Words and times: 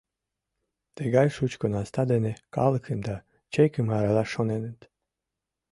Тыгай 0.97 1.27
шучко 1.35 1.65
наста 1.73 2.01
дене 2.11 2.31
калыкым 2.55 2.99
да 3.07 3.15
чекым 3.53 3.87
аралаш 3.95 4.29
шоненыт. 4.35 4.79